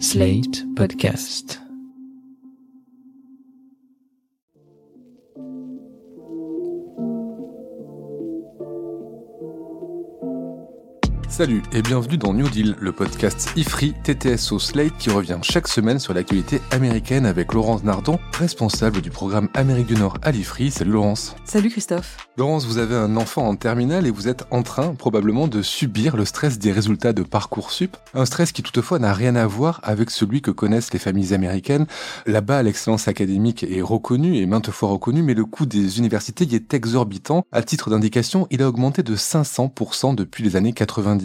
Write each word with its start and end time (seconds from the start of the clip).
Slate 0.00 0.64
Podcast. 0.74 1.63
Salut 11.36 11.64
et 11.72 11.82
bienvenue 11.82 12.16
dans 12.16 12.32
New 12.32 12.48
Deal, 12.48 12.76
le 12.78 12.92
podcast 12.92 13.50
IFRI 13.56 13.92
TTS 14.04 14.52
au 14.52 14.60
Slate 14.60 14.96
qui 15.00 15.10
revient 15.10 15.38
chaque 15.42 15.66
semaine 15.66 15.98
sur 15.98 16.14
l'actualité 16.14 16.60
américaine 16.70 17.26
avec 17.26 17.52
Laurence 17.54 17.82
Nardon, 17.82 18.20
responsable 18.38 19.00
du 19.00 19.10
programme 19.10 19.48
Amérique 19.52 19.88
du 19.88 19.96
Nord 19.96 20.16
à 20.22 20.30
l'IFRI. 20.30 20.70
Salut 20.70 20.92
Laurence. 20.92 21.34
Salut 21.44 21.70
Christophe. 21.70 22.28
Laurence, 22.36 22.66
vous 22.66 22.78
avez 22.78 22.94
un 22.94 23.16
enfant 23.16 23.48
en 23.48 23.56
terminale 23.56 24.06
et 24.06 24.12
vous 24.12 24.28
êtes 24.28 24.44
en 24.52 24.62
train 24.62 24.94
probablement 24.94 25.48
de 25.48 25.60
subir 25.60 26.16
le 26.16 26.24
stress 26.24 26.60
des 26.60 26.70
résultats 26.70 27.12
de 27.12 27.24
Parcoursup, 27.24 27.96
un 28.14 28.26
stress 28.26 28.52
qui 28.52 28.62
toutefois 28.62 29.00
n'a 29.00 29.12
rien 29.12 29.34
à 29.34 29.46
voir 29.46 29.80
avec 29.82 30.10
celui 30.10 30.40
que 30.40 30.52
connaissent 30.52 30.92
les 30.92 31.00
familles 31.00 31.34
américaines. 31.34 31.86
Là-bas, 32.26 32.62
l'excellence 32.62 33.08
académique 33.08 33.64
est 33.64 33.82
reconnue 33.82 34.36
et 34.36 34.46
maintes 34.46 34.70
fois 34.70 34.88
reconnue, 34.88 35.22
mais 35.24 35.34
le 35.34 35.44
coût 35.44 35.66
des 35.66 35.98
universités 35.98 36.44
y 36.44 36.54
est 36.54 36.74
exorbitant. 36.74 37.44
À 37.50 37.62
titre 37.62 37.90
d'indication, 37.90 38.46
il 38.52 38.62
a 38.62 38.68
augmenté 38.68 39.02
de 39.02 39.16
500% 39.16 40.14
depuis 40.14 40.44
les 40.44 40.54
années 40.54 40.72
90. 40.72 41.23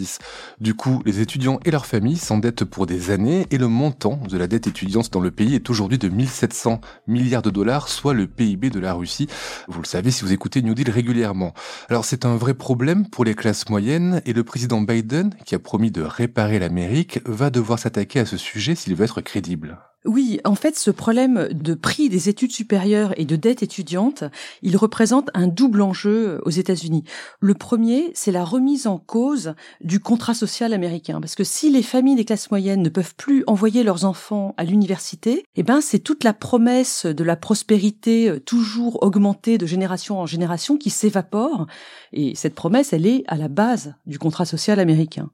Du 0.60 0.74
coup, 0.74 1.02
les 1.04 1.20
étudiants 1.20 1.60
et 1.64 1.70
leurs 1.70 1.86
familles 1.86 2.16
s'endettent 2.16 2.64
pour 2.64 2.86
des 2.86 3.10
années 3.10 3.46
et 3.50 3.58
le 3.58 3.68
montant 3.68 4.20
de 4.28 4.36
la 4.36 4.46
dette 4.46 4.66
étudiante 4.66 5.12
dans 5.12 5.20
le 5.20 5.30
pays 5.30 5.54
est 5.54 5.70
aujourd'hui 5.70 5.98
de 5.98 6.08
1700 6.08 6.80
milliards 7.06 7.42
de 7.42 7.50
dollars, 7.50 7.88
soit 7.88 8.14
le 8.14 8.26
PIB 8.26 8.70
de 8.70 8.80
la 8.80 8.94
Russie. 8.94 9.28
Vous 9.68 9.80
le 9.80 9.86
savez 9.86 10.10
si 10.10 10.24
vous 10.24 10.32
écoutez 10.32 10.62
New 10.62 10.74
Deal 10.74 10.90
régulièrement. 10.90 11.54
Alors 11.88 12.04
c'est 12.04 12.24
un 12.24 12.36
vrai 12.36 12.54
problème 12.54 13.08
pour 13.08 13.24
les 13.24 13.34
classes 13.34 13.68
moyennes 13.68 14.22
et 14.26 14.32
le 14.32 14.44
président 14.44 14.80
Biden, 14.80 15.34
qui 15.44 15.54
a 15.54 15.58
promis 15.58 15.90
de 15.90 16.02
réparer 16.02 16.58
l'Amérique, 16.58 17.20
va 17.24 17.50
devoir 17.50 17.78
s'attaquer 17.78 18.20
à 18.20 18.26
ce 18.26 18.36
sujet 18.36 18.74
s'il 18.74 18.94
veut 18.94 19.04
être 19.04 19.20
crédible. 19.20 19.78
Oui, 20.06 20.40
en 20.46 20.54
fait, 20.54 20.78
ce 20.78 20.90
problème 20.90 21.50
de 21.52 21.74
prix 21.74 22.08
des 22.08 22.30
études 22.30 22.52
supérieures 22.52 23.12
et 23.18 23.26
de 23.26 23.36
dette 23.36 23.62
étudiante, 23.62 24.24
il 24.62 24.78
représente 24.78 25.28
un 25.34 25.46
double 25.46 25.82
enjeu 25.82 26.40
aux 26.46 26.50
États-Unis. 26.50 27.04
Le 27.40 27.52
premier, 27.52 28.10
c'est 28.14 28.32
la 28.32 28.42
remise 28.42 28.86
en 28.86 28.96
cause 28.96 29.54
du 29.82 30.00
contrat 30.00 30.32
social 30.32 30.72
américain, 30.72 31.20
parce 31.20 31.34
que 31.34 31.44
si 31.44 31.68
les 31.68 31.82
familles 31.82 32.14
des 32.16 32.24
classes 32.24 32.50
moyennes 32.50 32.80
ne 32.80 32.88
peuvent 32.88 33.14
plus 33.14 33.44
envoyer 33.46 33.82
leurs 33.82 34.06
enfants 34.06 34.54
à 34.56 34.64
l'université, 34.64 35.44
eh 35.54 35.62
ben, 35.62 35.82
c'est 35.82 35.98
toute 35.98 36.24
la 36.24 36.32
promesse 36.32 37.04
de 37.04 37.22
la 37.22 37.36
prospérité 37.36 38.30
euh, 38.30 38.40
toujours 38.40 39.02
augmentée 39.02 39.58
de 39.58 39.66
génération 39.66 40.18
en 40.18 40.24
génération 40.24 40.78
qui 40.78 40.88
s'évapore, 40.88 41.66
et 42.14 42.34
cette 42.36 42.54
promesse, 42.54 42.94
elle 42.94 43.06
est 43.06 43.22
à 43.26 43.36
la 43.36 43.48
base 43.48 43.94
du 44.06 44.18
contrat 44.18 44.46
social 44.46 44.80
américain. 44.80 45.28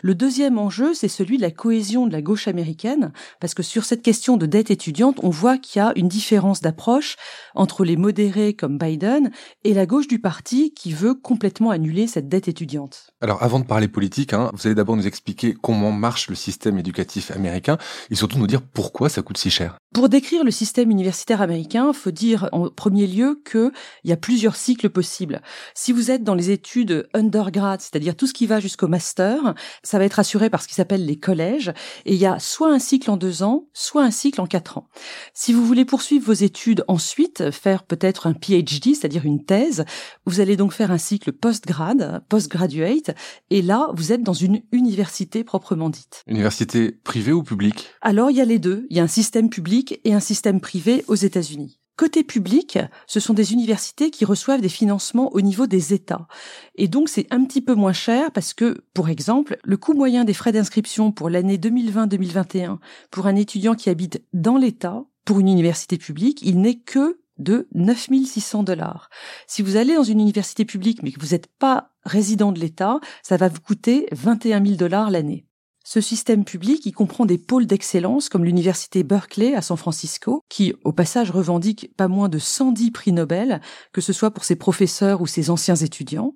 Le 0.00 0.14
deuxième 0.14 0.58
enjeu, 0.58 0.94
c'est 0.94 1.08
celui 1.08 1.38
de 1.38 1.42
la 1.42 1.50
cohésion 1.50 2.06
de 2.06 2.12
la 2.12 2.22
gauche 2.22 2.46
américaine, 2.46 3.12
parce 3.40 3.54
que 3.54 3.64
sur 3.64 3.84
cette 3.84 4.02
question 4.02 4.11
question 4.12 4.36
de 4.36 4.44
dette 4.44 4.70
étudiante, 4.70 5.20
on 5.22 5.30
voit 5.30 5.56
qu'il 5.56 5.80
y 5.80 5.82
a 5.82 5.94
une 5.96 6.06
différence 6.06 6.60
d'approche 6.60 7.16
entre 7.54 7.82
les 7.82 7.96
modérés 7.96 8.52
comme 8.52 8.76
Biden 8.76 9.30
et 9.64 9.72
la 9.72 9.86
gauche 9.86 10.06
du 10.06 10.18
parti 10.18 10.74
qui 10.74 10.92
veut 10.92 11.14
complètement 11.14 11.70
annuler 11.70 12.06
cette 12.06 12.28
dette 12.28 12.46
étudiante. 12.46 13.14
Alors 13.22 13.42
avant 13.42 13.58
de 13.58 13.64
parler 13.64 13.88
politique, 13.88 14.34
hein, 14.34 14.50
vous 14.52 14.66
allez 14.66 14.74
d'abord 14.74 14.96
nous 14.96 15.06
expliquer 15.06 15.54
comment 15.54 15.92
marche 15.92 16.28
le 16.28 16.34
système 16.34 16.76
éducatif 16.76 17.30
américain 17.30 17.78
et 18.10 18.14
surtout 18.14 18.36
nous 18.36 18.46
dire 18.46 18.60
pourquoi 18.60 19.08
ça 19.08 19.22
coûte 19.22 19.38
si 19.38 19.48
cher. 19.48 19.78
Pour 19.94 20.10
décrire 20.10 20.44
le 20.44 20.50
système 20.50 20.90
universitaire 20.90 21.40
américain, 21.40 21.92
faut 21.94 22.10
dire 22.10 22.50
en 22.52 22.68
premier 22.68 23.06
lieu 23.06 23.42
qu'il 23.50 23.72
y 24.04 24.12
a 24.12 24.16
plusieurs 24.18 24.56
cycles 24.56 24.90
possibles. 24.90 25.40
Si 25.74 25.92
vous 25.92 26.10
êtes 26.10 26.24
dans 26.24 26.34
les 26.34 26.50
études 26.50 27.08
undergrad, 27.14 27.80
c'est-à-dire 27.80 28.16
tout 28.16 28.26
ce 28.26 28.34
qui 28.34 28.46
va 28.46 28.60
jusqu'au 28.60 28.88
master, 28.88 29.54
ça 29.82 29.98
va 29.98 30.04
être 30.04 30.18
assuré 30.18 30.50
par 30.50 30.62
ce 30.62 30.68
qui 30.68 30.74
s'appelle 30.74 31.06
les 31.06 31.18
collèges 31.18 31.72
et 32.04 32.12
il 32.12 32.20
y 32.20 32.26
a 32.26 32.38
soit 32.38 32.70
un 32.70 32.78
cycle 32.78 33.10
en 33.10 33.16
deux 33.16 33.42
ans, 33.42 33.68
soit 33.72 34.01
un 34.02 34.10
cycle 34.10 34.40
en 34.40 34.46
quatre 34.46 34.78
ans. 34.78 34.88
Si 35.34 35.52
vous 35.52 35.64
voulez 35.64 35.84
poursuivre 35.84 36.26
vos 36.26 36.32
études 36.32 36.84
ensuite, 36.88 37.50
faire 37.50 37.84
peut-être 37.84 38.26
un 38.26 38.34
PhD, 38.34 38.94
c'est-à-dire 38.94 39.24
une 39.24 39.44
thèse, 39.44 39.84
vous 40.26 40.40
allez 40.40 40.56
donc 40.56 40.72
faire 40.72 40.90
un 40.90 40.98
cycle 40.98 41.32
postgrad, 41.32 42.24
postgraduate, 42.28 43.10
et 43.50 43.62
là, 43.62 43.88
vous 43.94 44.12
êtes 44.12 44.22
dans 44.22 44.32
une 44.32 44.62
université 44.72 45.44
proprement 45.44 45.90
dite. 45.90 46.22
Université 46.26 46.92
privée 46.92 47.32
ou 47.32 47.42
publique? 47.42 47.88
Alors, 48.00 48.30
il 48.30 48.36
y 48.36 48.40
a 48.40 48.44
les 48.44 48.58
deux. 48.58 48.86
Il 48.90 48.96
y 48.96 49.00
a 49.00 49.02
un 49.02 49.08
système 49.08 49.50
public 49.50 50.00
et 50.04 50.14
un 50.14 50.20
système 50.20 50.60
privé 50.60 51.04
aux 51.08 51.14
États-Unis. 51.14 51.81
Côté 52.02 52.24
public, 52.24 52.80
ce 53.06 53.20
sont 53.20 53.32
des 53.32 53.52
universités 53.52 54.10
qui 54.10 54.24
reçoivent 54.24 54.60
des 54.60 54.68
financements 54.68 55.32
au 55.34 55.40
niveau 55.40 55.68
des 55.68 55.94
États. 55.94 56.26
Et 56.74 56.88
donc 56.88 57.08
c'est 57.08 57.28
un 57.30 57.44
petit 57.44 57.60
peu 57.60 57.76
moins 57.76 57.92
cher 57.92 58.32
parce 58.32 58.54
que, 58.54 58.82
pour 58.92 59.08
exemple, 59.08 59.56
le 59.62 59.76
coût 59.76 59.92
moyen 59.92 60.24
des 60.24 60.34
frais 60.34 60.50
d'inscription 60.50 61.12
pour 61.12 61.30
l'année 61.30 61.58
2020-2021 61.58 62.78
pour 63.12 63.28
un 63.28 63.36
étudiant 63.36 63.76
qui 63.76 63.88
habite 63.88 64.20
dans 64.32 64.56
l'État, 64.56 65.04
pour 65.24 65.38
une 65.38 65.46
université 65.46 65.96
publique, 65.96 66.42
il 66.42 66.60
n'est 66.60 66.80
que 66.80 67.20
de 67.38 67.68
9600 67.72 68.64
dollars. 68.64 69.08
Si 69.46 69.62
vous 69.62 69.76
allez 69.76 69.94
dans 69.94 70.02
une 70.02 70.18
université 70.18 70.64
publique 70.64 71.04
mais 71.04 71.12
que 71.12 71.20
vous 71.20 71.34
n'êtes 71.34 71.46
pas 71.46 71.92
résident 72.04 72.50
de 72.50 72.58
l'État, 72.58 72.98
ça 73.22 73.36
va 73.36 73.46
vous 73.46 73.60
coûter 73.60 74.08
21 74.10 74.64
000 74.64 74.74
dollars 74.74 75.12
l'année. 75.12 75.46
Ce 75.92 76.00
système 76.00 76.46
public, 76.46 76.86
il 76.86 76.92
comprend 76.92 77.26
des 77.26 77.36
pôles 77.36 77.66
d'excellence 77.66 78.30
comme 78.30 78.46
l'université 78.46 79.02
Berkeley 79.02 79.54
à 79.54 79.60
San 79.60 79.76
Francisco, 79.76 80.40
qui 80.48 80.72
au 80.84 80.92
passage 80.92 81.30
revendique 81.30 81.94
pas 81.98 82.08
moins 82.08 82.30
de 82.30 82.38
110 82.38 82.92
prix 82.92 83.12
Nobel, 83.12 83.60
que 83.92 84.00
ce 84.00 84.14
soit 84.14 84.30
pour 84.30 84.46
ses 84.46 84.56
professeurs 84.56 85.20
ou 85.20 85.26
ses 85.26 85.50
anciens 85.50 85.76
étudiants. 85.76 86.34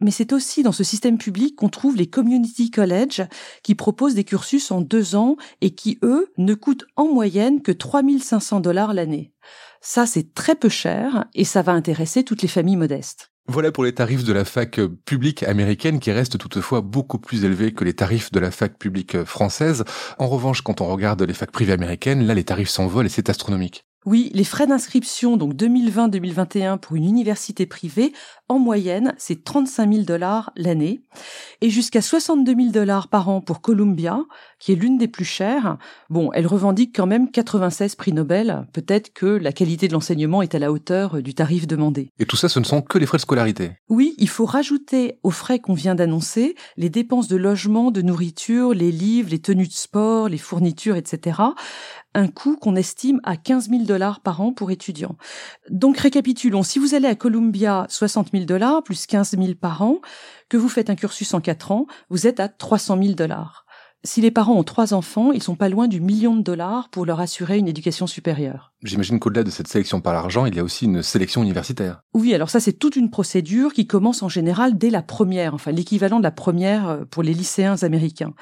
Mais 0.00 0.12
c'est 0.12 0.32
aussi 0.32 0.62
dans 0.62 0.70
ce 0.70 0.84
système 0.84 1.18
public 1.18 1.56
qu'on 1.56 1.70
trouve 1.70 1.96
les 1.96 2.06
community 2.06 2.70
colleges 2.70 3.26
qui 3.64 3.74
proposent 3.74 4.14
des 4.14 4.22
cursus 4.22 4.70
en 4.70 4.80
deux 4.80 5.16
ans 5.16 5.34
et 5.60 5.74
qui, 5.74 5.98
eux, 6.04 6.32
ne 6.38 6.54
coûtent 6.54 6.86
en 6.94 7.08
moyenne 7.08 7.62
que 7.62 7.72
3500 7.72 8.60
dollars 8.60 8.94
l'année. 8.94 9.32
Ça, 9.80 10.06
c'est 10.06 10.34
très 10.34 10.54
peu 10.54 10.68
cher 10.68 11.24
et 11.34 11.42
ça 11.44 11.62
va 11.62 11.72
intéresser 11.72 12.22
toutes 12.22 12.42
les 12.42 12.48
familles 12.48 12.76
modestes. 12.76 13.32
Voilà 13.50 13.72
pour 13.72 13.84
les 13.84 13.94
tarifs 13.94 14.24
de 14.24 14.34
la 14.34 14.44
fac 14.44 14.78
publique 15.06 15.42
américaine 15.42 16.00
qui 16.00 16.12
restent 16.12 16.36
toutefois 16.36 16.82
beaucoup 16.82 17.18
plus 17.18 17.46
élevés 17.46 17.72
que 17.72 17.82
les 17.82 17.94
tarifs 17.94 18.30
de 18.30 18.38
la 18.40 18.50
fac 18.50 18.76
publique 18.78 19.24
française. 19.24 19.84
En 20.18 20.28
revanche, 20.28 20.60
quand 20.60 20.82
on 20.82 20.86
regarde 20.86 21.22
les 21.22 21.32
facs 21.32 21.50
privées 21.50 21.72
américaines, 21.72 22.26
là 22.26 22.34
les 22.34 22.44
tarifs 22.44 22.68
s'envolent 22.68 23.06
et 23.06 23.08
c'est 23.08 23.30
astronomique. 23.30 23.86
Oui, 24.06 24.30
les 24.32 24.44
frais 24.44 24.66
d'inscription, 24.66 25.36
donc 25.36 25.54
2020-2021 25.54 26.78
pour 26.78 26.94
une 26.94 27.04
université 27.04 27.66
privée, 27.66 28.12
en 28.48 28.58
moyenne, 28.58 29.14
c'est 29.18 29.42
35 29.42 29.92
000 29.92 30.04
dollars 30.04 30.52
l'année 30.56 31.02
et 31.60 31.68
jusqu'à 31.68 32.00
62 32.00 32.54
000 32.54 32.68
dollars 32.70 33.08
par 33.08 33.28
an 33.28 33.40
pour 33.40 33.60
Columbia, 33.60 34.20
qui 34.60 34.72
est 34.72 34.76
l'une 34.76 34.98
des 34.98 35.08
plus 35.08 35.24
chères. 35.24 35.76
Bon, 36.10 36.30
elle 36.32 36.46
revendique 36.46 36.94
quand 36.94 37.06
même 37.06 37.30
96 37.30 37.96
prix 37.96 38.12
Nobel. 38.12 38.66
Peut-être 38.72 39.12
que 39.12 39.26
la 39.26 39.52
qualité 39.52 39.88
de 39.88 39.92
l'enseignement 39.92 40.42
est 40.42 40.54
à 40.54 40.60
la 40.60 40.72
hauteur 40.72 41.20
du 41.20 41.34
tarif 41.34 41.66
demandé. 41.66 42.10
Et 42.20 42.24
tout 42.24 42.36
ça, 42.36 42.48
ce 42.48 42.60
ne 42.60 42.64
sont 42.64 42.80
que 42.80 42.98
les 42.98 43.06
frais 43.06 43.18
de 43.18 43.22
scolarité. 43.22 43.72
Oui, 43.88 44.14
il 44.18 44.28
faut 44.28 44.46
rajouter 44.46 45.18
aux 45.24 45.30
frais 45.30 45.58
qu'on 45.58 45.74
vient 45.74 45.96
d'annoncer 45.96 46.54
les 46.76 46.88
dépenses 46.88 47.28
de 47.28 47.36
logement, 47.36 47.90
de 47.90 48.00
nourriture, 48.00 48.72
les 48.72 48.92
livres, 48.92 49.30
les 49.30 49.40
tenues 49.40 49.66
de 49.66 49.72
sport, 49.72 50.28
les 50.28 50.38
fournitures, 50.38 50.96
etc 50.96 51.40
un 52.14 52.28
coût 52.28 52.56
qu'on 52.56 52.76
estime 52.76 53.20
à 53.24 53.36
15 53.36 53.70
000 53.70 53.82
dollars 53.84 54.20
par 54.20 54.40
an 54.40 54.52
pour 54.52 54.70
étudiants. 54.70 55.16
Donc 55.70 55.98
récapitulons, 55.98 56.62
si 56.62 56.78
vous 56.78 56.94
allez 56.94 57.08
à 57.08 57.14
Columbia, 57.14 57.86
60 57.88 58.30
000 58.32 58.44
dollars 58.44 58.82
plus 58.82 59.06
15 59.06 59.36
000 59.38 59.54
par 59.60 59.82
an, 59.82 59.98
que 60.48 60.56
vous 60.56 60.68
faites 60.68 60.90
un 60.90 60.96
cursus 60.96 61.32
en 61.34 61.40
4 61.40 61.72
ans, 61.72 61.86
vous 62.10 62.26
êtes 62.26 62.40
à 62.40 62.48
300 62.48 62.98
000 63.02 63.14
dollars. 63.14 63.66
Si 64.04 64.20
les 64.20 64.30
parents 64.30 64.54
ont 64.54 64.64
trois 64.64 64.94
enfants, 64.94 65.32
ils 65.32 65.42
sont 65.42 65.56
pas 65.56 65.68
loin 65.68 65.88
du 65.88 66.00
million 66.00 66.36
de 66.36 66.42
dollars 66.42 66.88
pour 66.88 67.04
leur 67.04 67.18
assurer 67.18 67.58
une 67.58 67.66
éducation 67.66 68.06
supérieure. 68.06 68.72
J'imagine 68.84 69.18
qu'au-delà 69.18 69.42
de 69.42 69.50
cette 69.50 69.66
sélection 69.66 70.00
par 70.00 70.12
l'argent, 70.12 70.46
il 70.46 70.54
y 70.54 70.60
a 70.60 70.64
aussi 70.64 70.84
une 70.84 71.02
sélection 71.02 71.42
universitaire. 71.42 72.02
Oui, 72.14 72.32
alors 72.32 72.48
ça 72.48 72.60
c'est 72.60 72.74
toute 72.74 72.94
une 72.94 73.10
procédure 73.10 73.72
qui 73.72 73.88
commence 73.88 74.22
en 74.22 74.28
général 74.28 74.78
dès 74.78 74.90
la 74.90 75.02
première, 75.02 75.52
enfin 75.54 75.72
l'équivalent 75.72 76.18
de 76.18 76.22
la 76.22 76.30
première 76.30 76.88
euh, 76.88 77.04
pour 77.04 77.24
les 77.24 77.34
lycéens 77.34 77.82
américains. 77.82 78.34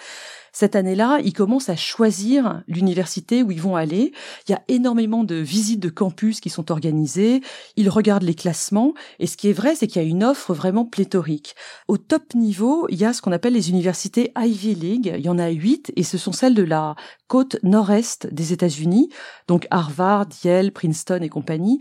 Cette 0.58 0.74
année-là, 0.74 1.18
ils 1.22 1.34
commencent 1.34 1.68
à 1.68 1.76
choisir 1.76 2.62
l'université 2.66 3.42
où 3.42 3.50
ils 3.50 3.60
vont 3.60 3.76
aller. 3.76 4.14
Il 4.48 4.52
y 4.52 4.54
a 4.54 4.62
énormément 4.68 5.22
de 5.22 5.34
visites 5.34 5.80
de 5.80 5.90
campus 5.90 6.40
qui 6.40 6.48
sont 6.48 6.72
organisées. 6.72 7.42
Ils 7.76 7.90
regardent 7.90 8.22
les 8.22 8.34
classements. 8.34 8.94
Et 9.18 9.26
ce 9.26 9.36
qui 9.36 9.50
est 9.50 9.52
vrai, 9.52 9.74
c'est 9.74 9.86
qu'il 9.86 10.00
y 10.00 10.04
a 10.06 10.08
une 10.08 10.24
offre 10.24 10.54
vraiment 10.54 10.86
pléthorique. 10.86 11.56
Au 11.88 11.98
top 11.98 12.34
niveau, 12.34 12.86
il 12.88 12.96
y 12.96 13.04
a 13.04 13.12
ce 13.12 13.20
qu'on 13.20 13.32
appelle 13.32 13.52
les 13.52 13.68
universités 13.68 14.32
Ivy 14.34 14.74
League. 14.74 15.12
Il 15.14 15.26
y 15.26 15.28
en 15.28 15.38
a 15.38 15.50
huit 15.50 15.92
et 15.94 16.02
ce 16.02 16.16
sont 16.16 16.32
celles 16.32 16.54
de 16.54 16.62
la 16.62 16.96
côte 17.28 17.56
nord-est 17.62 18.32
des 18.32 18.52
États-Unis. 18.52 19.08
Donc 19.48 19.66
Harvard, 19.70 20.26
Yale, 20.44 20.72
Princeton 20.72 21.20
et 21.22 21.28
compagnie. 21.28 21.80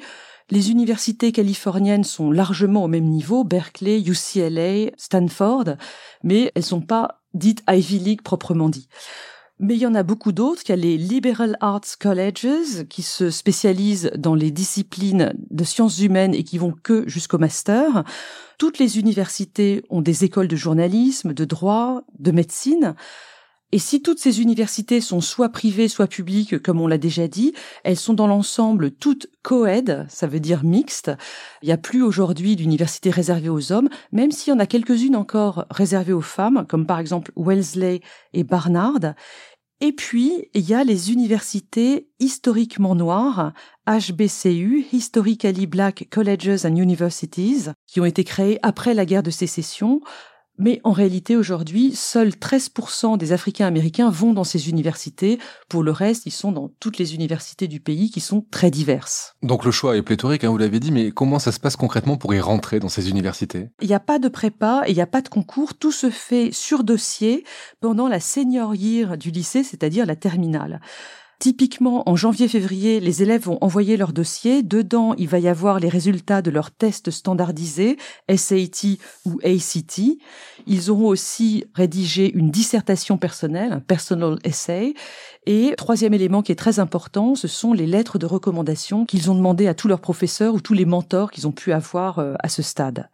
Les 0.51 0.69
universités 0.69 1.31
californiennes 1.31 2.03
sont 2.03 2.31
largement 2.31 2.83
au 2.83 2.88
même 2.88 3.06
niveau, 3.06 3.44
Berkeley, 3.44 4.01
UCLA, 4.01 4.92
Stanford, 4.95 5.75
mais 6.24 6.51
elles 6.53 6.63
sont 6.63 6.81
pas 6.81 7.21
dite 7.33 7.63
Ivy 7.68 7.97
League 7.97 8.21
proprement 8.21 8.69
dit. 8.69 8.88
Mais 9.57 9.75
il 9.75 9.81
y 9.81 9.88
en 9.88 9.95
a 9.95 10.03
beaucoup 10.03 10.33
d'autres. 10.33 10.63
Il 10.65 10.69
y 10.69 10.74
a 10.74 10.75
les 10.75 10.97
Liberal 10.97 11.57
Arts 11.62 11.97
Colleges 12.00 12.86
qui 12.89 13.01
se 13.01 13.30
spécialisent 13.30 14.12
dans 14.18 14.36
les 14.36 14.51
disciplines 14.51 15.33
de 15.50 15.63
sciences 15.63 16.00
humaines 16.00 16.36
et 16.36 16.44
qui 16.44 16.57
vont 16.57 16.74
que 16.74 17.07
jusqu'au 17.07 17.38
master. 17.38 18.03
Toutes 18.57 18.80
les 18.80 19.00
universités 19.00 19.83
ont 19.89 20.01
des 20.01 20.25
écoles 20.25 20.50
de 20.50 20.57
journalisme, 20.57 21.33
de 21.33 21.45
droit, 21.45 22.01
de 22.19 22.31
médecine. 22.31 22.95
Et 23.75 23.80
si 23.80 24.01
toutes 24.01 24.19
ces 24.19 24.39
universités 24.39 25.01
sont 25.01 25.19
soit 25.19 25.50
privées, 25.50 25.89
soit 25.89 26.07
publiques, 26.07 26.63
comme 26.63 26.80
on 26.80 26.88
l'a 26.88 26.98
déjà 26.98 27.27
dit, 27.27 27.51
elles 27.83 27.98
sont 27.98 28.13
dans 28.13 28.25
l'ensemble 28.25 28.89
toutes 28.89 29.27
co-ed, 29.44 30.06
ça 30.07 30.27
veut 30.27 30.39
dire 30.39 30.63
mixtes. 30.63 31.12
Il 31.62 31.66
n'y 31.66 31.74
a 31.74 31.77
plus 31.77 32.01
aujourd'hui 32.01 32.56
d'universités 32.56 33.10
réservées 33.10 33.50
aux 33.50 33.74
hommes, 33.74 33.89
même 34.13 34.31
s'il 34.31 34.54
y 34.54 34.56
en 34.56 34.60
a 34.60 34.66
quelques-unes 34.66 35.18
encore 35.18 35.66
réservées 35.69 36.13
aux 36.13 36.22
femmes, 36.22 36.66
comme 36.69 36.86
par 36.86 37.00
exemple 37.00 37.33
Wellesley 37.36 38.00
et 38.31 38.45
Barnard. 38.45 39.13
Et 39.81 39.92
puis, 39.92 40.48
il 40.54 40.69
y 40.69 40.74
a 40.74 40.86
les 40.86 41.12
universités 41.12 42.07
historiquement 42.21 42.95
noires, 42.95 43.51
HBCU, 43.88 44.86
Historically 44.94 45.68
Black 45.68 46.07
Colleges 46.10 46.66
and 46.66 46.78
Universities, 46.78 47.71
qui 47.88 48.00
ont 48.00 48.06
été 48.06 48.24
créées 48.24 48.57
après 48.63 48.94
la 48.94 49.06
guerre 49.06 49.21
de 49.21 49.31
sécession, 49.31 50.00
mais 50.57 50.80
en 50.84 50.92
réalité, 50.92 51.36
aujourd'hui, 51.36 51.96
seuls 51.96 52.30
13% 52.30 53.18
des 53.18 53.34
Africains 53.34 53.68
américains 53.68 54.10
vont 54.10 54.34
dans 54.34 54.44
ces 54.44 54.69
universités. 54.69 55.40
Pour 55.69 55.84
le 55.84 55.92
reste, 55.92 56.25
ils 56.25 56.31
sont 56.31 56.52
dans 56.52 56.69
toutes 56.80 56.98
les 56.98 57.16
universités 57.16 57.68
du 57.68 57.80
pays 57.80 58.10
qui 58.10 58.22
sont 58.22 58.46
très 58.52 58.72
diverses. 58.72 59.36
Donc 59.44 59.66
le 59.66 59.72
choix 59.72 59.98
est 59.98 60.02
pléthorique, 60.02 60.44
hein, 60.44 60.50
vous 60.50 60.57
l'avez 60.57 60.80
dit, 60.80 60.92
mais 60.92 61.12
comment 61.12 61.40
ça 61.40 61.52
se 61.52 61.60
passe 61.60 61.75
concrètement 61.75 62.18
pour 62.18 62.34
y 62.34 62.40
rentrer 62.40 62.80
dans 62.80 62.90
ces 62.90 63.10
universités? 63.10 63.69
Il 63.81 63.88
n'y 63.88 63.94
a 63.94 64.00
pas 64.00 64.19
de 64.19 64.28
prépa 64.28 64.84
et 64.86 64.92
il 64.92 64.96
n'y 64.96 65.02
a 65.02 65.07
pas 65.07 65.22
de 65.22 65.30
concours. 65.30 65.75
Tout 65.75 65.92
se 65.92 66.10
fait 66.10 66.52
sur 66.52 66.84
dossier 66.84 67.44
pendant 67.81 68.07
la 68.07 68.19
senior 68.19 68.75
year 68.75 69.18
du 69.18 69.31
lycée, 69.31 69.63
c'est-à-dire 69.63 70.06
la 70.06 70.16
terminale. 70.16 70.81
Typiquement, 71.39 72.09
en 72.09 72.15
janvier-février, 72.15 72.99
les 73.01 73.21
élèves 73.21 73.43
vont 73.43 73.57
envoyer 73.61 73.97
leur 73.97 74.13
dossier. 74.13 74.63
Dedans, 74.63 75.13
il 75.17 75.27
va 75.27 75.39
y 75.39 75.49
avoir 75.49 75.79
les 75.79 75.89
résultats 75.89 76.41
de 76.41 76.49
leurs 76.49 76.71
tests 76.71 77.11
standardisés, 77.11 77.97
SAT 78.33 78.97
ou 79.25 79.39
ACT. 79.43 80.01
Ils 80.65 80.89
auront 80.89 81.07
aussi 81.07 81.65
rédigé 81.73 82.31
une 82.33 82.51
dissertation 82.51 83.17
personnelle, 83.17 83.73
un 83.73 83.79
personal 83.81 84.39
essay. 84.45 84.93
Et 85.45 85.73
troisième 85.77 86.13
élément 86.13 86.41
qui 86.41 86.53
est 86.53 86.55
très 86.55 86.79
important, 86.79 87.35
ce 87.35 87.47
sont 87.47 87.73
les 87.73 87.85
lettres 87.85 88.17
de 88.17 88.25
recommandation 88.25 89.05
qu'ils 89.05 89.29
ont 89.29 89.35
demandées 89.35 89.67
à 89.67 89.73
tous 89.73 89.89
leurs 89.89 90.01
professeurs 90.01 90.55
ou 90.55 90.61
tous 90.61 90.73
les 90.73 90.85
mentors 90.85 91.31
qu'ils 91.31 91.47
ont 91.47 91.51
pu 91.51 91.73
avoir 91.73 92.19
euh, 92.19 92.33
à 92.39 92.49
ce 92.49 92.61
stade. 92.61 93.09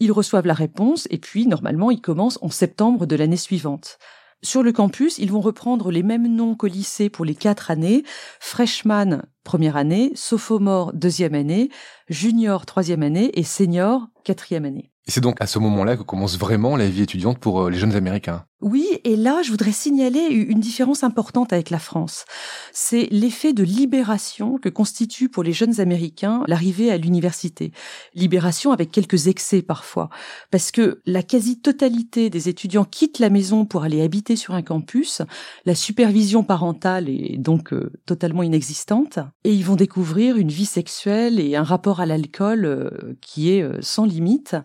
Ils 0.00 0.12
reçoivent 0.12 0.46
la 0.46 0.54
réponse 0.54 1.08
et 1.10 1.18
puis, 1.18 1.46
normalement, 1.46 1.90
ils 1.90 2.00
commencent 2.00 2.38
en 2.42 2.50
septembre 2.50 3.06
de 3.06 3.16
l'année 3.16 3.36
suivante. 3.36 3.98
Sur 4.44 4.62
le 4.62 4.72
campus, 4.72 5.16
ils 5.16 5.32
vont 5.32 5.40
reprendre 5.40 5.90
les 5.90 6.02
mêmes 6.02 6.28
noms 6.28 6.54
qu'au 6.54 6.66
lycée 6.66 7.08
pour 7.08 7.24
les 7.24 7.34
quatre 7.34 7.70
années. 7.70 8.04
Freshman, 8.40 9.22
première 9.42 9.74
année, 9.74 10.12
sophomore, 10.14 10.92
deuxième 10.92 11.34
année, 11.34 11.70
junior, 12.10 12.66
troisième 12.66 13.02
année 13.02 13.30
et 13.32 13.42
senior, 13.42 14.06
quatrième 14.22 14.66
année. 14.66 14.90
Et 15.06 15.10
c'est 15.10 15.22
donc 15.22 15.40
à 15.40 15.46
ce 15.46 15.58
moment-là 15.58 15.96
que 15.96 16.02
commence 16.02 16.38
vraiment 16.38 16.76
la 16.76 16.90
vie 16.90 17.02
étudiante 17.02 17.38
pour 17.38 17.62
euh, 17.62 17.70
les 17.70 17.78
jeunes 17.78 17.96
Américains. 17.96 18.44
Oui, 18.64 18.98
et 19.04 19.16
là, 19.16 19.42
je 19.42 19.50
voudrais 19.50 19.72
signaler 19.72 20.22
une 20.28 20.58
différence 20.58 21.04
importante 21.04 21.52
avec 21.52 21.68
la 21.68 21.78
France. 21.78 22.24
C'est 22.72 23.08
l'effet 23.10 23.52
de 23.52 23.62
libération 23.62 24.56
que 24.56 24.70
constitue 24.70 25.28
pour 25.28 25.42
les 25.42 25.52
jeunes 25.52 25.82
Américains 25.82 26.42
l'arrivée 26.46 26.90
à 26.90 26.96
l'université. 26.96 27.72
Libération 28.14 28.72
avec 28.72 28.90
quelques 28.90 29.26
excès 29.26 29.60
parfois, 29.60 30.08
parce 30.50 30.70
que 30.70 31.02
la 31.04 31.22
quasi-totalité 31.22 32.30
des 32.30 32.48
étudiants 32.48 32.86
quittent 32.86 33.18
la 33.18 33.28
maison 33.28 33.66
pour 33.66 33.82
aller 33.82 34.00
habiter 34.00 34.34
sur 34.34 34.54
un 34.54 34.62
campus, 34.62 35.20
la 35.66 35.74
supervision 35.74 36.42
parentale 36.42 37.10
est 37.10 37.36
donc 37.36 37.74
euh, 37.74 37.92
totalement 38.06 38.42
inexistante, 38.42 39.18
et 39.44 39.52
ils 39.52 39.66
vont 39.66 39.76
découvrir 39.76 40.38
une 40.38 40.48
vie 40.48 40.64
sexuelle 40.64 41.38
et 41.38 41.54
un 41.54 41.64
rapport 41.64 42.00
à 42.00 42.06
l'alcool 42.06 42.64
euh, 42.64 43.14
qui 43.20 43.50
est 43.50 43.62
euh, 43.62 43.82
sans 43.82 44.06
limite. 44.06 44.56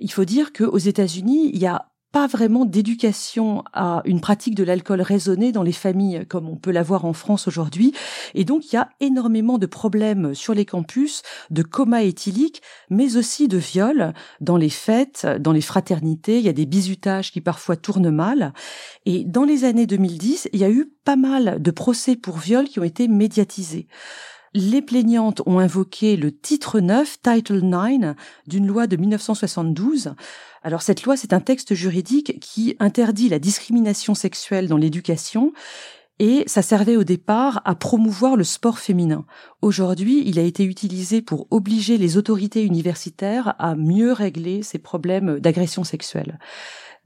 Il 0.00 0.10
faut 0.10 0.24
dire 0.24 0.52
qu'aux 0.52 0.78
États-Unis, 0.78 1.52
il 1.54 1.60
y 1.60 1.66
a 1.66 1.86
pas 2.16 2.26
vraiment 2.26 2.64
d'éducation 2.64 3.62
à 3.74 4.00
une 4.06 4.22
pratique 4.22 4.54
de 4.54 4.64
l'alcool 4.64 5.02
raisonnée 5.02 5.52
dans 5.52 5.62
les 5.62 5.70
familles 5.70 6.24
comme 6.26 6.48
on 6.48 6.56
peut 6.56 6.70
l'avoir 6.70 7.04
en 7.04 7.12
France 7.12 7.46
aujourd'hui. 7.46 7.92
Et 8.32 8.46
donc, 8.46 8.72
il 8.72 8.76
y 8.76 8.78
a 8.78 8.88
énormément 9.00 9.58
de 9.58 9.66
problèmes 9.66 10.34
sur 10.34 10.54
les 10.54 10.64
campus, 10.64 11.20
de 11.50 11.62
coma 11.62 12.04
éthylique, 12.04 12.62
mais 12.88 13.18
aussi 13.18 13.48
de 13.48 13.58
viol 13.58 14.14
dans 14.40 14.56
les 14.56 14.70
fêtes, 14.70 15.26
dans 15.40 15.52
les 15.52 15.60
fraternités. 15.60 16.38
Il 16.38 16.46
y 16.46 16.48
a 16.48 16.54
des 16.54 16.64
bizutages 16.64 17.32
qui 17.32 17.42
parfois 17.42 17.76
tournent 17.76 18.08
mal. 18.08 18.54
Et 19.04 19.24
dans 19.24 19.44
les 19.44 19.64
années 19.64 19.86
2010, 19.86 20.48
il 20.54 20.60
y 20.60 20.64
a 20.64 20.70
eu 20.70 20.90
pas 21.04 21.16
mal 21.16 21.60
de 21.60 21.70
procès 21.70 22.16
pour 22.16 22.38
viol 22.38 22.64
qui 22.64 22.80
ont 22.80 22.84
été 22.84 23.08
médiatisés 23.08 23.88
les 24.56 24.80
plaignantes 24.80 25.42
ont 25.44 25.58
invoqué 25.58 26.16
le 26.16 26.32
titre 26.32 26.80
9, 26.80 27.18
Title 27.20 27.60
9, 27.60 28.16
d'une 28.46 28.66
loi 28.66 28.86
de 28.86 28.96
1972. 28.96 30.14
Alors 30.62 30.80
cette 30.80 31.02
loi, 31.02 31.16
c'est 31.16 31.34
un 31.34 31.40
texte 31.40 31.74
juridique 31.74 32.40
qui 32.40 32.74
interdit 32.80 33.28
la 33.28 33.38
discrimination 33.38 34.14
sexuelle 34.14 34.66
dans 34.66 34.78
l'éducation 34.78 35.52
et 36.18 36.44
ça 36.46 36.62
servait 36.62 36.96
au 36.96 37.04
départ 37.04 37.60
à 37.66 37.74
promouvoir 37.74 38.36
le 38.36 38.44
sport 38.44 38.78
féminin. 38.78 39.26
Aujourd'hui, 39.60 40.22
il 40.24 40.38
a 40.38 40.42
été 40.42 40.64
utilisé 40.64 41.20
pour 41.20 41.46
obliger 41.50 41.98
les 41.98 42.16
autorités 42.16 42.64
universitaires 42.64 43.54
à 43.58 43.74
mieux 43.74 44.12
régler 44.12 44.62
ces 44.62 44.78
problèmes 44.78 45.38
d'agression 45.38 45.84
sexuelle 45.84 46.38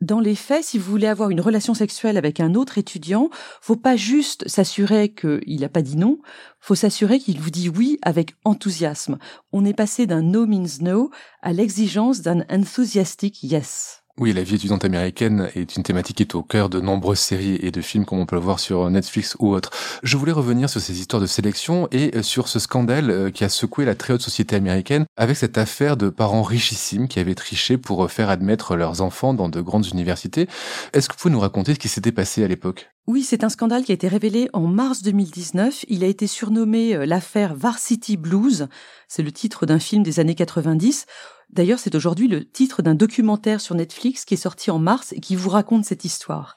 dans 0.00 0.20
les 0.20 0.34
faits, 0.34 0.64
si 0.64 0.78
vous 0.78 0.90
voulez 0.90 1.06
avoir 1.06 1.30
une 1.30 1.40
relation 1.40 1.74
sexuelle 1.74 2.16
avec 2.16 2.40
un 2.40 2.54
autre 2.54 2.78
étudiant, 2.78 3.28
faut 3.60 3.76
pas 3.76 3.96
juste 3.96 4.48
s'assurer 4.48 5.12
qu'il 5.12 5.60
n'a 5.60 5.68
pas 5.68 5.82
dit 5.82 5.96
non, 5.96 6.18
faut 6.58 6.74
s'assurer 6.74 7.18
qu'il 7.18 7.40
vous 7.40 7.50
dit 7.50 7.68
oui 7.68 7.98
avec 8.02 8.34
enthousiasme. 8.44 9.18
On 9.52 9.64
est 9.64 9.74
passé 9.74 10.06
d'un 10.06 10.22
no 10.22 10.46
means 10.46 10.80
no 10.80 11.10
à 11.42 11.52
l'exigence 11.52 12.22
d'un 12.22 12.40
enthusiastic 12.50 13.42
yes. 13.42 13.99
Oui, 14.20 14.34
la 14.34 14.42
vie 14.42 14.56
étudiante 14.56 14.84
américaine 14.84 15.48
est 15.54 15.76
une 15.76 15.82
thématique 15.82 16.18
qui 16.18 16.24
est 16.24 16.34
au 16.34 16.42
cœur 16.42 16.68
de 16.68 16.78
nombreuses 16.78 17.20
séries 17.20 17.58
et 17.62 17.70
de 17.70 17.80
films 17.80 18.04
comme 18.04 18.18
on 18.18 18.26
peut 18.26 18.36
le 18.36 18.42
voir 18.42 18.60
sur 18.60 18.90
Netflix 18.90 19.34
ou 19.38 19.54
autre. 19.54 19.70
Je 20.02 20.18
voulais 20.18 20.30
revenir 20.30 20.68
sur 20.68 20.78
ces 20.78 21.00
histoires 21.00 21.22
de 21.22 21.26
sélection 21.26 21.88
et 21.90 22.14
euh, 22.14 22.22
sur 22.22 22.46
ce 22.46 22.58
scandale 22.58 23.10
euh, 23.10 23.30
qui 23.30 23.44
a 23.44 23.48
secoué 23.48 23.86
la 23.86 23.94
très 23.94 24.12
haute 24.12 24.20
société 24.20 24.56
américaine 24.56 25.06
avec 25.16 25.38
cette 25.38 25.56
affaire 25.56 25.96
de 25.96 26.10
parents 26.10 26.42
richissimes 26.42 27.08
qui 27.08 27.18
avaient 27.18 27.34
triché 27.34 27.78
pour 27.78 28.04
euh, 28.04 28.08
faire 28.08 28.28
admettre 28.28 28.76
leurs 28.76 29.00
enfants 29.00 29.32
dans 29.32 29.48
de 29.48 29.62
grandes 29.62 29.86
universités. 29.86 30.48
Est-ce 30.92 31.08
que 31.08 31.14
vous 31.14 31.20
pouvez 31.20 31.32
nous 31.32 31.40
raconter 31.40 31.72
ce 31.72 31.78
qui 31.78 31.88
s'était 31.88 32.12
passé 32.12 32.44
à 32.44 32.48
l'époque? 32.48 32.90
Oui, 33.06 33.22
c'est 33.22 33.42
un 33.42 33.48
scandale 33.48 33.84
qui 33.84 33.92
a 33.92 33.94
été 33.94 34.06
révélé 34.06 34.50
en 34.52 34.66
mars 34.66 35.02
2019. 35.02 35.86
Il 35.88 36.04
a 36.04 36.06
été 36.06 36.26
surnommé 36.26 37.06
l'affaire 37.06 37.54
Varsity 37.54 38.18
Blues. 38.18 38.68
C'est 39.08 39.22
le 39.22 39.32
titre 39.32 39.64
d'un 39.64 39.78
film 39.78 40.02
des 40.02 40.20
années 40.20 40.34
90. 40.34 41.06
D'ailleurs, 41.52 41.78
c'est 41.78 41.94
aujourd'hui 41.94 42.28
le 42.28 42.44
titre 42.44 42.82
d'un 42.82 42.94
documentaire 42.94 43.60
sur 43.60 43.74
Netflix 43.74 44.24
qui 44.24 44.34
est 44.34 44.36
sorti 44.36 44.70
en 44.70 44.78
mars 44.78 45.12
et 45.12 45.20
qui 45.20 45.34
vous 45.34 45.50
raconte 45.50 45.84
cette 45.84 46.04
histoire. 46.04 46.56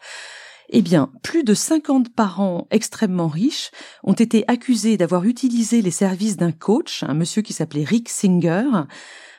Eh 0.69 0.81
bien, 0.81 1.11
plus 1.23 1.43
de 1.43 1.53
50 1.53 2.13
parents 2.13 2.67
extrêmement 2.71 3.27
riches 3.27 3.71
ont 4.03 4.13
été 4.13 4.45
accusés 4.47 4.97
d'avoir 4.97 5.25
utilisé 5.25 5.81
les 5.81 5.91
services 5.91 6.37
d'un 6.37 6.51
coach, 6.51 7.03
un 7.03 7.13
monsieur 7.13 7.41
qui 7.41 7.53
s'appelait 7.53 7.83
Rick 7.83 8.09
Singer, 8.09 8.65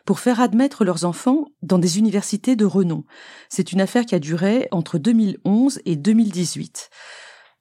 pour 0.04 0.20
faire 0.20 0.40
admettre 0.40 0.84
leurs 0.84 1.04
enfants 1.04 1.46
dans 1.62 1.78
des 1.78 1.99
universités 1.99 2.56
de 2.56 2.64
renom. 2.64 3.04
C'est 3.49 3.73
une 3.73 3.80
affaire 3.80 4.04
qui 4.04 4.14
a 4.14 4.18
duré 4.18 4.68
entre 4.70 4.99
2011 4.99 5.80
et 5.87 5.96
2018. 5.96 6.90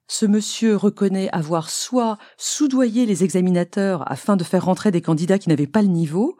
Ce 0.06 0.26
monsieur 0.26 0.76
reconnaît 0.76 1.30
avoir 1.32 1.70
soit 1.70 2.18
soudoyé 2.36 3.06
les 3.06 3.24
examinateurs 3.24 4.10
afin 4.10 4.36
de 4.36 4.44
faire 4.44 4.66
rentrer 4.66 4.90
des 4.90 5.00
candidats 5.00 5.38
qui 5.38 5.48
n'avaient 5.48 5.66
pas 5.66 5.80
le 5.80 5.88
niveau, 5.88 6.36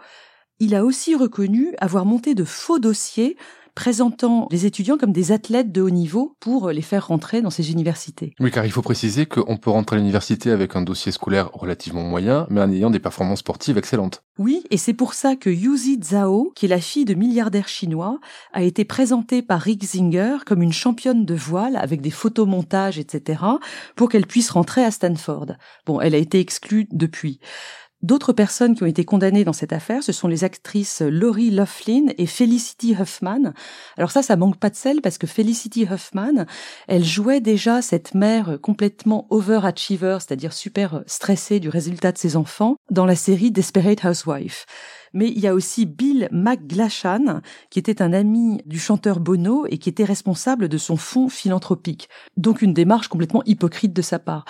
il 0.61 0.75
a 0.75 0.85
aussi 0.85 1.15
reconnu 1.15 1.75
avoir 1.79 2.07
monté 2.07 2.35
de 2.35 2.45
faux 2.45 2.79
dossiers 2.79 3.37
présentant 3.75 4.47
les 4.51 4.67
étudiants 4.67 4.97
comme 4.97 5.13
des 5.13 5.33
athlètes 5.33 5.73
de 5.73 5.81
haut 5.81 5.91
niveau 5.91 6.37
pour 6.41 6.71
les 6.71 6.83
faire 6.83 7.09
rentrer 7.09 7.43
dans 7.43 7.51
ces 7.51 7.73
universités. 7.73 8.35
Oui, 8.41 8.51
car 8.51 8.65
il 8.65 8.73
faut 8.73 8.83
préciser 8.83 9.27
qu'on 9.27 9.57
peut 9.57 9.71
rentrer 9.71 9.97
à 9.97 9.99
l'université 9.99 10.51
avec 10.51 10.77
un 10.77 10.83
dossier 10.83 11.13
scolaire 11.13 11.51
relativement 11.53 12.03
moyen, 12.03 12.47
mais 12.51 12.61
en 12.61 12.71
ayant 12.71 12.91
des 12.91 13.01
performances 13.01 13.41
sportives 13.41 13.79
excellentes. 13.79 14.23
Oui, 14.39 14.65
et 14.71 14.77
c'est 14.77 14.95
pour 14.95 15.15
ça 15.15 15.37
que 15.37 15.51
Yuzi 15.51 16.01
Zhao, 16.03 16.53
qui 16.55 16.67
est 16.67 16.69
la 16.69 16.81
fille 16.81 17.05
de 17.05 17.15
milliardaires 17.15 17.69
chinois, 17.69 18.19
a 18.53 18.63
été 18.63 18.85
présentée 18.85 19.43
par 19.43 19.61
Rick 19.61 19.85
Zinger 19.85 20.39
comme 20.47 20.63
une 20.63 20.73
championne 20.73 21.25
de 21.25 21.35
voile 21.35 21.77
avec 21.77 22.01
des 22.01 22.11
photomontages, 22.11 22.99
etc., 22.99 23.43
pour 23.97 24.09
qu'elle 24.09 24.27
puisse 24.27 24.51
rentrer 24.51 24.85
à 24.85 24.91
Stanford. 24.91 25.53
Bon, 25.87 26.01
elle 26.01 26.15
a 26.15 26.19
été 26.19 26.39
exclue 26.39 26.87
depuis. 26.93 27.41
D'autres 28.05 28.35
personnes 28.35 28.75
qui 28.75 28.83
ont 28.83 28.87
été 28.87 29.07
condamnées 29.07 29.45
dans 29.45 29.55
cette 29.55 29.73
affaire, 29.73 30.03
ce 30.03 30.13
sont 30.13 30.29
les 30.29 30.45
actrices 30.45 31.01
Laurie 31.01 31.51
Loughlin 31.51 32.13
et 32.19 32.27
Felicity 32.27 32.95
Huffman. 32.95 33.55
Alors 33.97 34.11
ça, 34.11 34.23
ça 34.23 34.37
manque 34.37 34.59
pas 34.59 34.69
de 34.69 34.75
sel 34.75 35.01
parce 35.01 35.17
que 35.17 35.27
Felicity 35.27 35.87
Huffman, 35.91 36.45
elle 36.87 37.03
jouait 37.03 37.41
déjà 37.41 37.81
cette 37.81 38.15
mère 38.15 38.59
complètement 38.61 39.27
overachiever, 39.31 40.19
c'est-à-dire 40.21 40.53
super 40.53 41.03
stressée 41.07 41.61
du 41.61 41.71
résultat 41.71 42.13
de 42.13 42.19
ses 42.19 42.37
enfants, 42.37 42.77
dans 42.91 43.07
la 43.07 43.17
série 43.17 43.51
Desperate 43.51 44.05
Housewife. 44.05 44.67
Mais 45.15 45.29
il 45.29 45.39
y 45.39 45.47
a 45.47 45.55
aussi 45.55 45.87
Bill 45.87 46.29
McGlashan, 46.31 47.41
qui 47.71 47.79
était 47.79 48.03
un 48.03 48.13
ami 48.13 48.61
du 48.67 48.79
chanteur 48.79 49.19
Bono 49.19 49.65
et 49.71 49.79
qui 49.79 49.89
était 49.89 50.05
responsable 50.05 50.69
de 50.69 50.77
son 50.77 50.99
fonds 50.99 51.31
philanthropique. 51.31 52.11
Donc 52.37 52.61
une 52.61 52.75
démarche 52.75 53.09
complètement 53.09 53.43
hypocrite 53.47 53.95
de 53.95 54.03
sa 54.03 54.19
part. 54.19 54.45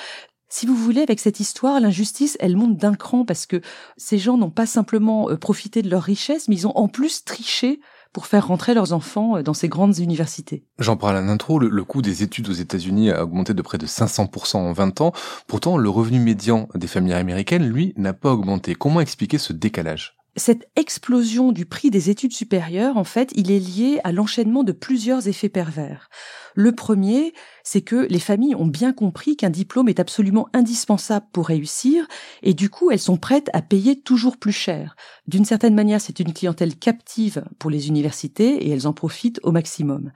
Si 0.56 0.66
vous 0.66 0.76
voulez, 0.76 1.00
avec 1.00 1.18
cette 1.18 1.40
histoire, 1.40 1.80
l'injustice, 1.80 2.36
elle 2.38 2.56
monte 2.56 2.76
d'un 2.76 2.94
cran 2.94 3.24
parce 3.24 3.44
que 3.44 3.60
ces 3.96 4.18
gens 4.18 4.36
n'ont 4.36 4.52
pas 4.52 4.66
simplement 4.66 5.28
euh, 5.28 5.36
profité 5.36 5.82
de 5.82 5.90
leur 5.90 6.04
richesse, 6.04 6.46
mais 6.46 6.54
ils 6.54 6.68
ont 6.68 6.76
en 6.76 6.86
plus 6.86 7.24
triché 7.24 7.80
pour 8.12 8.28
faire 8.28 8.46
rentrer 8.46 8.72
leurs 8.72 8.92
enfants 8.92 9.42
dans 9.42 9.52
ces 9.52 9.68
grandes 9.68 9.98
universités. 9.98 10.64
J'en 10.78 10.96
parle 10.96 11.16
en 11.16 11.28
intro, 11.28 11.58
le, 11.58 11.68
le 11.68 11.82
coût 11.82 12.02
des 12.02 12.22
études 12.22 12.48
aux 12.48 12.52
États-Unis 12.52 13.10
a 13.10 13.24
augmenté 13.24 13.52
de 13.52 13.62
près 13.62 13.78
de 13.78 13.86
500% 13.88 14.58
en 14.58 14.72
20 14.72 15.00
ans. 15.00 15.12
Pourtant, 15.48 15.76
le 15.76 15.88
revenu 15.88 16.20
médian 16.20 16.68
des 16.76 16.86
familles 16.86 17.14
américaines, 17.14 17.68
lui, 17.68 17.92
n'a 17.96 18.12
pas 18.12 18.30
augmenté. 18.30 18.76
Comment 18.76 19.00
expliquer 19.00 19.38
ce 19.38 19.52
décalage? 19.52 20.16
Cette 20.36 20.68
explosion 20.76 21.52
du 21.52 21.64
prix 21.64 21.90
des 21.90 22.10
études 22.10 22.32
supérieures, 22.32 22.96
en 22.96 23.04
fait, 23.04 23.32
il 23.36 23.50
est 23.50 23.58
lié 23.58 24.00
à 24.04 24.12
l'enchaînement 24.12 24.64
de 24.64 24.72
plusieurs 24.72 25.28
effets 25.28 25.48
pervers. 25.48 26.10
Le 26.54 26.72
premier, 26.72 27.34
c'est 27.62 27.82
que 27.82 28.06
les 28.08 28.18
familles 28.18 28.54
ont 28.54 28.66
bien 28.66 28.92
compris 28.92 29.36
qu'un 29.36 29.50
diplôme 29.50 29.88
est 29.88 30.00
absolument 30.00 30.48
indispensable 30.52 31.26
pour 31.32 31.46
réussir, 31.46 32.06
et 32.42 32.54
du 32.54 32.70
coup, 32.70 32.90
elles 32.90 32.98
sont 32.98 33.16
prêtes 33.16 33.50
à 33.52 33.62
payer 33.62 34.00
toujours 34.00 34.36
plus 34.36 34.52
cher. 34.52 34.96
D'une 35.26 35.44
certaine 35.44 35.74
manière, 35.74 36.00
c'est 36.00 36.20
une 36.20 36.32
clientèle 36.32 36.76
captive 36.76 37.44
pour 37.58 37.70
les 37.70 37.88
universités, 37.88 38.66
et 38.66 38.70
elles 38.70 38.86
en 38.86 38.92
profitent 38.92 39.40
au 39.42 39.52
maximum. 39.52 40.12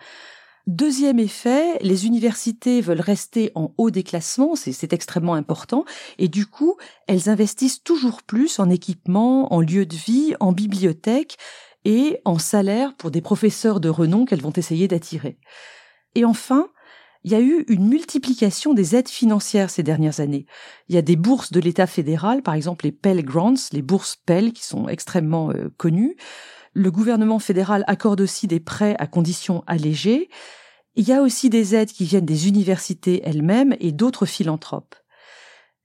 Deuxième 0.69 1.19
effet, 1.19 1.79
les 1.81 2.05
universités 2.05 2.83
veulent 2.83 3.01
rester 3.01 3.51
en 3.55 3.73
haut 3.79 3.91
des 3.91 4.03
classements, 4.03 4.55
c'est 4.55 4.93
extrêmement 4.93 5.33
important, 5.33 5.87
et 6.19 6.29
du 6.29 6.45
coup, 6.45 6.77
elles 7.07 7.31
investissent 7.31 7.83
toujours 7.83 8.23
plus 8.23 8.59
en 8.59 8.69
équipement, 8.69 9.51
en 9.51 9.63
lieux 9.63 9.87
de 9.87 9.97
vie, 9.97 10.35
en 10.41 10.53
bibliothèque 10.53 11.39
et 11.87 12.21
en 12.27 12.39
salaire 12.39 12.95
pour 12.99 13.11
des 13.11 13.23
professeurs 13.23 13.81
de 13.81 13.89
renom 13.89 14.27
qu'elles 14.27 14.43
vont 14.43 14.53
essayer 14.53 14.89
d'attirer. 14.89 15.39
Et 16.15 16.27
enfin, 16.27 16.69
il 17.25 17.33
y 17.33 17.35
a 17.35 17.41
eu 17.41 17.65
une 17.69 17.89
multiplication 17.89 18.75
des 18.75 18.95
aides 18.95 19.09
financières 19.09 19.71
ces 19.71 19.83
dernières 19.83 20.21
années. 20.21 20.45
Il 20.91 20.95
y 20.95 20.99
a 20.99 21.03
des 21.03 21.17
bourses 21.17 21.51
de 21.51 21.61
l'État 21.61 21.87
fédéral, 21.87 22.43
par 22.43 22.53
exemple 22.53 22.85
les 22.85 22.93
Pell 22.93 23.25
Grants, 23.25 23.55
les 23.73 23.81
bourses 23.81 24.17
Pell 24.17 24.53
qui 24.53 24.67
sont 24.67 24.87
extrêmement 24.87 25.51
euh, 25.51 25.73
connues. 25.79 26.19
Le 26.79 26.93
gouvernement 26.93 27.41
fédéral 27.41 27.83
accorde 27.89 28.21
aussi 28.21 28.47
des 28.47 28.61
prêts 28.61 28.95
à 29.01 29.09
conditions 29.09 29.65
allégées. 29.67 30.29
Il 30.95 31.09
y 31.09 31.13
a 31.13 31.23
aussi 31.23 31.51
des 31.51 31.75
aides 31.75 31.91
qui 31.91 32.05
viennent 32.05 32.25
des 32.25 32.47
universités 32.47 33.21
elles-mêmes 33.25 33.75
et 33.81 33.91
d'autres 33.91 34.27
philanthropes. 34.27 34.95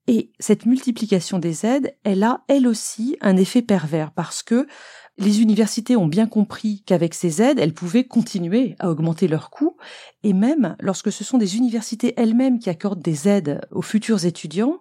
Et 0.05 0.31
cette 0.38 0.67
multiplication 0.67 1.39
des 1.39 1.65
aides, 1.65 1.95
elle 2.03 2.21
a 2.21 2.43
elle 2.47 2.67
aussi 2.67 3.17
un 3.21 3.38
effet 3.38 3.63
pervers 3.63 4.12
parce 4.12 4.43
que 4.43 4.67
les 5.17 5.41
universités 5.41 5.95
ont 5.95 6.05
bien 6.05 6.27
compris 6.27 6.83
qu'avec 6.85 7.15
ces 7.15 7.41
aides, 7.41 7.57
elles 7.57 7.73
pouvaient 7.73 8.05
continuer 8.05 8.75
à 8.77 8.91
augmenter 8.91 9.27
leurs 9.27 9.50
coûts, 9.50 9.77
et 10.21 10.33
même 10.33 10.75
lorsque 10.79 11.12
ce 11.12 11.23
sont 11.23 11.39
des 11.39 11.57
universités 11.57 12.13
elles-mêmes 12.17 12.59
qui 12.59 12.69
accordent 12.69 13.01
des 13.01 13.27
aides 13.27 13.62
aux 13.71 13.81
futurs 13.81 14.25
étudiants, 14.25 14.79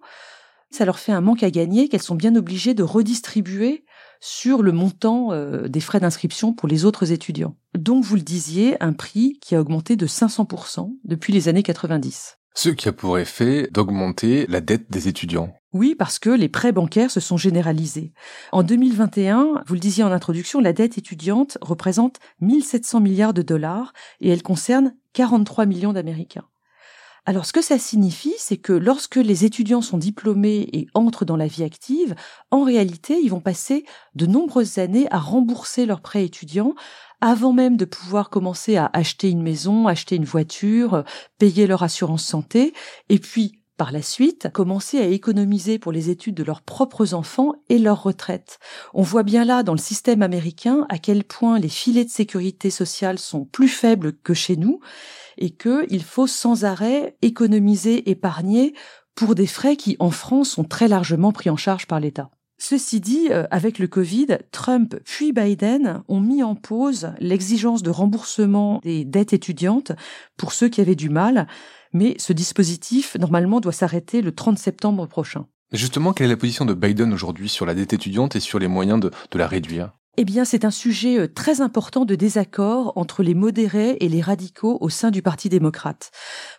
ça 0.71 0.85
leur 0.85 0.99
fait 0.99 1.13
un 1.13 1.23
manque 1.23 1.43
à 1.43 1.51
gagner 1.51 1.89
qu'elles 1.89 2.03
sont 2.03 2.15
bien 2.15 2.37
obligées 2.37 2.75
de 2.75 2.83
redistribuer 2.83 3.87
sur 4.23 4.63
le 4.63 4.71
montant 4.71 5.33
euh, 5.33 5.67
des 5.67 5.81
frais 5.81 5.99
d'inscription 5.99 6.55
pour 6.55 6.69
les 6.69 6.85
autres 6.85 7.11
étudiants. 7.11 7.57
Donc, 7.77 8.05
vous 8.05 8.15
le 8.15 8.23
disiez, 8.23 8.83
un 8.83 8.93
prix 8.93 9.39
qui 9.43 9.57
a 9.57 9.61
augmenté 9.61 9.97
de 9.97 10.07
500% 10.07 10.97
depuis 11.05 11.33
les 11.33 11.49
années 11.49 11.65
90. 11.65 12.39
Ce 12.55 12.69
qui 12.69 12.89
a 12.89 12.93
pour 12.93 13.19
effet 13.19 13.69
d'augmenter 13.73 14.47
la 14.47 14.61
dette 14.61 14.91
des 14.91 15.09
étudiants. 15.09 15.53
Oui, 15.73 15.97
parce 15.99 16.19
que 16.19 16.31
les 16.31 16.49
prêts 16.49 16.71
bancaires 16.71 17.11
se 17.11 17.19
sont 17.19 17.37
généralisés. 17.37 18.13
En 18.53 18.63
2021, 18.63 19.65
vous 19.67 19.75
le 19.75 19.81
disiez 19.81 20.05
en 20.05 20.13
introduction, 20.13 20.61
la 20.61 20.73
dette 20.73 20.99
étudiante 20.99 21.59
représente 21.61 22.21
1700 22.41 23.01
milliards 23.01 23.35
de 23.35 23.43
dollars 23.43 23.93
et 24.21 24.29
elle 24.29 24.43
concerne 24.43 24.95
43 25.15 25.67
millions 25.67 25.95
d'Américains. 25.95 26.45
Alors 27.25 27.47
ce 27.47 27.53
que 27.53 27.63
ça 27.63 27.79
signifie, 27.79 28.35
c'est 28.39 28.57
que 28.57 28.73
lorsque 28.73 29.15
les 29.15 29.45
étudiants 29.45 29.81
sont 29.81 29.99
diplômés 29.99 30.69
et 30.73 30.89
entrent 30.93 31.25
dans 31.25 31.37
la 31.37 31.47
vie 31.47 31.63
active, 31.63 32.17
en 32.51 32.65
réalité, 32.65 33.21
ils 33.23 33.29
vont 33.29 33.41
passer 33.41 33.85
de 34.17 34.27
nombreuses 34.27 34.79
années 34.79 35.07
à 35.13 35.19
rembourser 35.19 35.87
leurs 35.87 36.01
prêts 36.01 36.25
étudiants 36.25 36.75
avant 37.21 37.53
même 37.53 37.77
de 37.77 37.85
pouvoir 37.85 38.29
commencer 38.29 38.77
à 38.77 38.91
acheter 38.93 39.31
une 39.31 39.43
maison, 39.43 39.87
acheter 39.87 40.17
une 40.17 40.25
voiture, 40.25 41.05
payer 41.39 41.69
leur 41.69 41.85
assurance 41.85 42.25
santé, 42.25 42.75
et 43.09 43.21
puis 43.21 43.62
par 43.83 43.91
la 43.91 44.01
suite, 44.01 44.49
commencer 44.53 45.01
à 45.01 45.09
économiser 45.09 45.81
pour 45.81 45.91
les 45.91 46.09
études 46.09 46.37
de 46.37 46.45
leurs 46.45 46.63
propres 46.63 47.15
enfants 47.15 47.53
et 47.69 47.81
leur 47.81 48.05
retraite. 48.05 48.61
On 48.95 49.03
voit 49.03 49.25
bien 49.25 49.45
là, 49.45 49.65
dans 49.65 49.73
le 49.73 49.79
système 49.79 50.23
américain, 50.23 50.87
à 50.89 50.99
quel 50.99 51.25
point 51.25 51.59
les 51.59 51.69
filets 51.69 52.05
de 52.05 52.11
sécurité 52.11 52.71
sociale 52.71 53.19
sont 53.19 53.45
plus 53.45 53.67
faibles 53.67 54.13
que 54.13 54.35
chez 54.35 54.55
nous, 54.55 54.79
et 55.37 55.51
qu'il 55.51 56.05
faut 56.05 56.29
sans 56.29 56.65
arrêt 56.65 57.17
économiser, 57.23 58.09
épargner 58.09 58.73
pour 59.17 59.35
des 59.35 59.49
frais 59.49 59.75
qui, 59.75 59.97
en 59.99 60.13
France, 60.13 60.51
sont 60.51 60.63
très 60.63 60.87
largement 60.87 61.33
pris 61.33 61.51
en 61.51 61.57
charge 61.57 61.89
par 61.89 61.99
l'État. 61.99 62.31
Ceci 62.59 63.01
dit, 63.01 63.27
euh, 63.33 63.49
avec 63.51 63.81
le 63.81 63.89
Covid, 63.89 64.39
Trump 64.53 64.95
puis 65.05 65.33
Biden 65.33 66.05
ont 66.07 66.21
mis 66.21 66.45
en 66.45 66.55
pause 66.55 67.11
l'exigence 67.19 67.83
de 67.83 67.91
remboursement 67.91 68.79
des 68.85 69.05
dettes 69.05 69.33
étudiantes 69.33 69.91
pour 70.37 70.53
ceux 70.53 70.69
qui 70.69 70.81
avaient 70.81 70.95
du 70.95 71.09
mal, 71.09 71.49
mais 71.93 72.17
ce 72.19 72.33
dispositif, 72.33 73.17
normalement, 73.19 73.61
doit 73.61 73.73
s'arrêter 73.73 74.23
le 74.23 74.33
30 74.33 74.59
septembre 74.59 75.07
prochain. 75.07 75.47
Justement, 75.73 76.13
quelle 76.13 76.27
est 76.27 76.31
la 76.31 76.37
position 76.37 76.65
de 76.65 76.75
Biden 76.75 77.13
aujourd'hui 77.13 77.49
sur 77.49 77.65
la 77.65 77.75
dette 77.75 77.93
étudiante 77.93 78.37
et 78.37 78.41
sur 78.41 78.59
les 78.59 78.69
moyens 78.69 79.01
de, 79.01 79.11
de 79.31 79.39
la 79.39 79.47
réduire? 79.47 79.93
Eh 80.19 80.27
bien, 80.27 80.45
c'est 80.45 80.67
un 80.67 80.71
sujet 80.71 81.19
euh, 81.19 81.27
très 81.27 81.63
important 81.63 82.05
de 82.05 82.15
désaccord 82.15 82.93
entre 82.97 83.23
les 83.23 83.33
modérés 83.33 83.97
et 84.01 84.11
les 84.11 84.21
radicaux 84.21 84.77
au 84.83 84.91
sein 84.91 85.11
du 85.11 85.23
Parti 85.23 85.49
démocrate. 85.49 86.11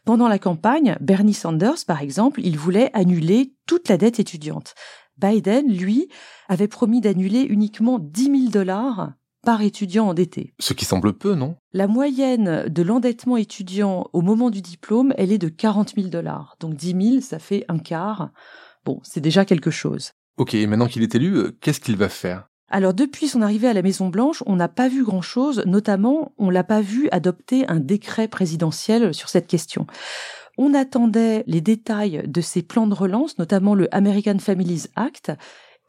Pendant 0.05 0.27
la 0.27 0.39
campagne, 0.39 0.97
Bernie 0.99 1.35
Sanders, 1.35 1.85
par 1.85 2.01
exemple, 2.01 2.41
il 2.43 2.57
voulait 2.57 2.89
annuler 2.93 3.53
toute 3.67 3.89
la 3.89 3.97
dette 3.97 4.19
étudiante. 4.19 4.73
Biden, 5.19 5.71
lui, 5.71 6.09
avait 6.49 6.67
promis 6.67 6.99
d'annuler 6.99 7.41
uniquement 7.41 7.99
10 7.99 8.23
000 8.23 8.37
dollars 8.49 9.13
par 9.43 9.61
étudiant 9.61 10.07
endetté. 10.07 10.53
Ce 10.59 10.73
qui 10.73 10.85
semble 10.85 11.13
peu, 11.13 11.35
non? 11.35 11.55
La 11.73 11.87
moyenne 11.87 12.67
de 12.67 12.81
l'endettement 12.81 13.37
étudiant 13.37 14.07
au 14.13 14.21
moment 14.21 14.49
du 14.49 14.61
diplôme, 14.61 15.13
elle 15.17 15.31
est 15.31 15.37
de 15.37 15.49
40 15.49 15.93
000 15.95 16.07
dollars. 16.07 16.55
Donc 16.59 16.75
10 16.75 17.09
000, 17.11 17.21
ça 17.21 17.39
fait 17.39 17.65
un 17.67 17.77
quart. 17.77 18.31
Bon, 18.85 18.99
c'est 19.03 19.21
déjà 19.21 19.45
quelque 19.45 19.71
chose. 19.71 20.11
Ok, 20.37 20.53
maintenant 20.53 20.87
qu'il 20.87 21.03
est 21.03 21.15
élu, 21.15 21.35
euh, 21.35 21.57
qu'est-ce 21.61 21.79
qu'il 21.79 21.97
va 21.97 22.09
faire? 22.09 22.47
Alors 22.69 22.93
depuis 22.93 23.27
son 23.27 23.43
arrivée 23.43 23.67
à 23.67 23.73
la 23.73 23.83
Maison 23.83 24.09
Blanche, 24.09 24.41
on 24.47 24.55
n'a 24.55 24.67
pas 24.67 24.89
vu 24.89 25.03
grand-chose, 25.03 25.61
notamment 25.67 26.33
on 26.39 26.49
l'a 26.49 26.63
pas 26.63 26.81
vu 26.81 27.07
adopter 27.11 27.67
un 27.67 27.79
décret 27.79 28.27
présidentiel 28.27 29.13
sur 29.13 29.29
cette 29.29 29.45
question. 29.45 29.85
On 30.57 30.73
attendait 30.73 31.43
les 31.45 31.61
détails 31.61 32.23
de 32.25 32.41
ces 32.41 32.63
plans 32.63 32.87
de 32.87 32.95
relance, 32.95 33.37
notamment 33.37 33.75
le 33.75 33.93
American 33.93 34.39
Families 34.39 34.85
Act, 34.95 35.31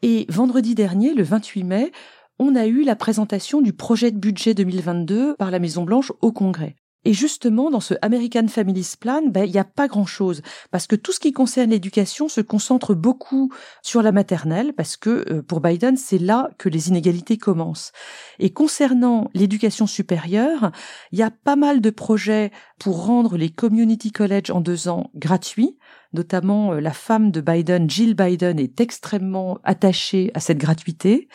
et 0.03 0.25
vendredi 0.29 0.75
dernier, 0.75 1.13
le 1.13 1.23
28 1.23 1.63
mai, 1.63 1.91
on 2.39 2.55
a 2.55 2.65
eu 2.65 2.83
la 2.83 2.95
présentation 2.95 3.61
du 3.61 3.73
projet 3.73 4.11
de 4.11 4.17
budget 4.17 4.53
2022 4.53 5.35
par 5.35 5.51
la 5.51 5.59
Maison 5.59 5.83
Blanche 5.83 6.11
au 6.21 6.31
Congrès. 6.31 6.75
Et 7.05 7.13
justement, 7.13 7.69
dans 7.69 7.79
ce 7.79 7.93
American 8.01 8.47
Families 8.47 8.95
Plan, 8.99 9.21
ben, 9.27 9.45
il 9.45 9.51
n'y 9.51 9.59
a 9.59 9.63
pas 9.63 9.87
grand-chose, 9.87 10.41
parce 10.71 10.87
que 10.87 10.95
tout 10.95 11.11
ce 11.11 11.19
qui 11.19 11.31
concerne 11.31 11.69
l'éducation 11.69 12.27
se 12.27 12.41
concentre 12.41 12.95
beaucoup 12.95 13.53
sur 13.83 14.01
la 14.01 14.11
maternelle, 14.11 14.73
parce 14.73 14.97
que 14.97 15.23
euh, 15.31 15.43
pour 15.43 15.61
Biden, 15.61 15.97
c'est 15.97 16.17
là 16.17 16.49
que 16.57 16.67
les 16.67 16.89
inégalités 16.89 17.37
commencent. 17.37 17.91
Et 18.39 18.51
concernant 18.51 19.29
l'éducation 19.35 19.85
supérieure, 19.85 20.71
il 21.11 21.19
y 21.19 21.23
a 21.23 21.29
pas 21.29 21.55
mal 21.55 21.79
de 21.79 21.91
projets 21.91 22.51
pour 22.79 23.05
rendre 23.05 23.37
les 23.37 23.51
community 23.51 24.11
colleges 24.11 24.49
en 24.49 24.59
deux 24.59 24.87
ans 24.87 25.11
gratuits, 25.13 25.77
notamment 26.11 26.73
euh, 26.73 26.79
la 26.79 26.93
femme 26.93 27.29
de 27.29 27.39
Biden, 27.39 27.87
Jill 27.87 28.15
Biden, 28.15 28.59
est 28.59 28.81
extrêmement 28.81 29.59
attachée 29.63 30.31
à 30.33 30.39
cette 30.39 30.57
gratuité. 30.57 31.27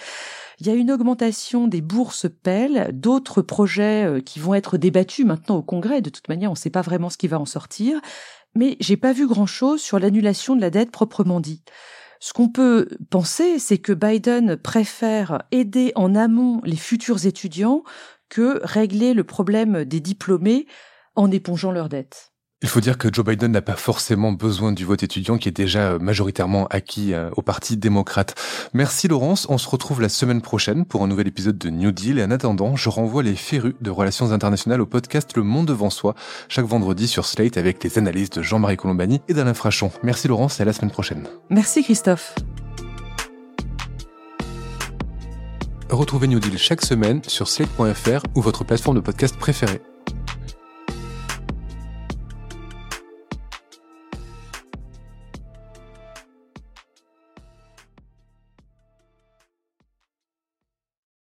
Il 0.61 0.67
y 0.67 0.71
a 0.71 0.75
une 0.75 0.90
augmentation 0.90 1.69
des 1.69 1.81
bourses 1.81 2.26
Pell, 2.43 2.90
d'autres 2.93 3.40
projets 3.40 4.05
euh, 4.05 4.21
qui 4.21 4.38
vont 4.38 4.52
être 4.52 4.76
débattus 4.76 5.25
maintenant 5.25 5.57
au 5.57 5.62
Congrès. 5.62 6.02
De 6.02 6.11
toute 6.11 6.29
manière, 6.29 6.50
on 6.50 6.52
ne 6.52 6.59
sait 6.59 6.69
pas 6.69 6.83
vraiment 6.83 7.09
ce 7.09 7.17
qui 7.17 7.29
va 7.29 7.40
en 7.40 7.47
sortir. 7.47 7.99
Mais 8.55 8.76
j'ai 8.79 8.99
pas 8.99 9.14
vu 9.14 9.26
grand 9.26 9.47
chose 9.47 9.81
sur 9.81 9.99
l'annulation 9.99 10.55
de 10.55 10.61
la 10.61 10.69
dette 10.69 10.90
proprement 10.90 11.40
dit. 11.40 11.62
Ce 12.19 12.35
qu'on 12.35 12.50
peut 12.50 12.88
penser, 13.09 13.59
c'est 13.59 13.79
que 13.79 13.95
Biden 13.95 14.59
préfère 14.59 15.45
aider 15.50 15.93
en 15.95 16.14
amont 16.14 16.61
les 16.64 16.76
futurs 16.76 17.25
étudiants 17.25 17.83
que 18.29 18.61
régler 18.62 19.14
le 19.14 19.25
problème 19.25 19.87
des 19.87 20.00
diplômés 20.00 20.67
en 21.14 21.31
épongeant 21.31 21.73
leurs 21.73 21.88
dettes. 21.88 22.29
Il 22.62 22.69
faut 22.69 22.81
dire 22.81 22.99
que 22.99 23.09
Joe 23.11 23.25
Biden 23.25 23.52
n'a 23.52 23.62
pas 23.62 23.75
forcément 23.75 24.33
besoin 24.33 24.73
du 24.73 24.85
vote 24.85 25.02
étudiant 25.02 25.38
qui 25.38 25.49
est 25.49 25.52
déjà 25.52 25.93
euh, 25.93 25.99
majoritairement 25.99 26.67
acquis 26.67 27.14
euh, 27.14 27.31
au 27.38 27.40
Parti 27.40 27.79
démocrate. 27.79 28.35
Merci 28.75 29.09
Laurence, 29.09 29.47
on 29.49 29.57
se 29.57 29.67
retrouve 29.67 30.02
la 30.02 30.11
semaine 30.11 30.43
prochaine 30.43 30.85
pour 30.85 31.02
un 31.02 31.07
nouvel 31.07 31.26
épisode 31.26 31.57
de 31.57 31.71
New 31.71 31.90
Deal 31.90 32.19
et 32.19 32.25
en 32.25 32.31
attendant, 32.31 32.76
je 32.76 32.90
renvoie 32.90 33.23
les 33.23 33.35
férus 33.35 33.73
de 33.81 33.90
relations 33.90 34.33
internationales 34.33 34.83
au 34.83 34.87
podcast 34.87 35.35
Le 35.37 35.43
Monde 35.43 35.69
devant 35.69 35.88
soi, 35.88 36.14
chaque 36.49 36.67
vendredi 36.67 37.09
sur 37.09 37.25
Slate 37.25 37.57
avec 37.57 37.83
les 37.83 37.97
analyses 37.97 38.29
de 38.29 38.43
Jean-Marie 38.43 38.76
Colombani 38.76 39.23
et 39.29 39.33
d'Alain 39.33 39.55
Frachon. 39.55 39.90
Merci 40.02 40.29
Laurence 40.29 40.61
et 40.61 40.62
à 40.62 40.67
la 40.67 40.75
semaine 40.75 40.90
prochaine. 40.90 41.26
Merci 41.49 41.83
Christophe. 41.83 42.35
Retrouvez 45.88 46.29
New 46.29 46.40
Deal 46.40 46.59
chaque 46.59 46.83
semaine 46.83 47.23
sur 47.26 47.49
slate.fr 47.49 48.23
ou 48.35 48.43
votre 48.43 48.64
plateforme 48.64 48.97
de 48.97 49.00
podcast 49.00 49.38
préférée. 49.38 49.81